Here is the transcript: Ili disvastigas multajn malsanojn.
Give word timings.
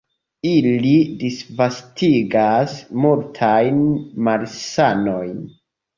Ili 0.51 0.93
disvastigas 1.23 2.75
multajn 3.05 3.77
malsanojn. 4.29 5.37